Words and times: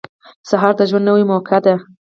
•سهار 0.49 0.73
د 0.77 0.81
ژوند 0.89 1.05
نوې 1.09 1.23
موقع 1.31 1.57
ده. 1.65 1.75